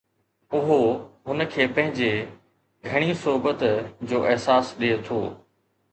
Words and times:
اهو 0.59 0.77
هن 1.31 1.43
کي 1.55 1.67
پنهنجي 1.75 2.09
گهڻي 2.87 3.13
صحبت 3.25 3.69
جو 4.11 4.25
احساس 4.31 4.75
ڏئي 4.81 5.01
ٿو 5.07 5.21